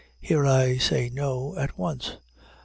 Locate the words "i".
0.47-0.77